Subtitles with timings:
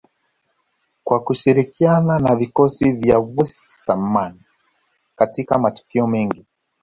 [1.03, 4.39] kwa kushirikiana na vikosi vya Wissmann
[5.15, 6.45] katika matukio mengi